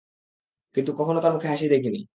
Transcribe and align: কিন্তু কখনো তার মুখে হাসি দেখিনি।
কিন্তু 0.75 0.91
কখনো 0.99 1.19
তার 1.23 1.33
মুখে 1.35 1.47
হাসি 1.47 1.67
দেখিনি। 1.73 2.01